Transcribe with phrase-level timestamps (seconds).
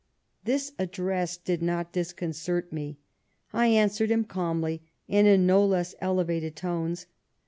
[0.45, 2.97] 'This address did not disconcert me;
[3.53, 7.05] I answered him calmly, and in no less elevated tones.